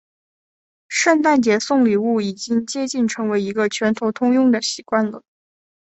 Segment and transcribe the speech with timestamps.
[0.87, 5.21] 圣诞节送礼物已经接近成为一个全球通行的习惯了。